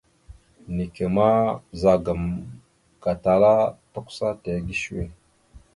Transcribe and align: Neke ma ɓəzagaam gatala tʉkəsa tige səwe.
Neke 0.75 1.05
ma 1.15 1.27
ɓəzagaam 1.67 2.23
gatala 3.03 3.53
tʉkəsa 3.93 4.27
tige 4.41 4.75
səwe. 4.81 5.03